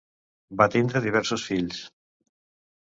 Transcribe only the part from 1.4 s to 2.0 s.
fills.